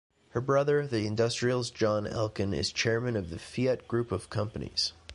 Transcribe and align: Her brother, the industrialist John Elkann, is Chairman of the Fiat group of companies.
Her 0.29 0.41
brother, 0.41 0.87
the 0.87 1.05
industrialist 1.05 1.75
John 1.75 2.05
Elkann, 2.05 2.57
is 2.57 2.71
Chairman 2.73 3.15
of 3.15 3.29
the 3.29 3.37
Fiat 3.37 3.87
group 3.87 4.11
of 4.11 4.31
companies. 4.31 4.93